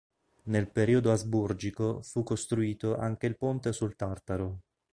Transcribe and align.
Nel 0.45 0.67
periodo 0.71 1.11
asburgico 1.11 2.01
fu 2.01 2.23
costruito 2.23 2.97
anche 2.97 3.27
il 3.27 3.37
ponte 3.37 3.71
sul 3.71 3.95
Tartaro. 3.95 4.61